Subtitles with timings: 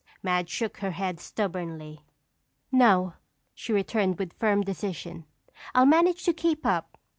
[0.23, 2.01] Madge shook her head stubbornly.
[2.71, 3.13] "No,"
[3.53, 5.25] she returned with firm decision.
[5.75, 6.97] "I'll manage to keep up.